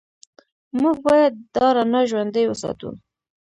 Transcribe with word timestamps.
موږ 0.81 0.95
باید 1.07 1.33
دا 1.55 1.67
رڼا 1.75 2.01
ژوندۍ 2.09 2.45
وساتو. 2.47 2.89